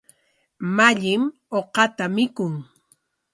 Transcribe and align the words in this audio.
Mallim 0.75 1.23
uqata 1.59 2.05
mikun. 2.15 2.53